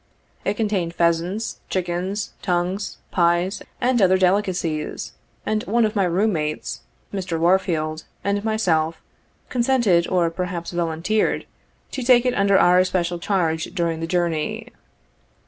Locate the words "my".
5.95-6.05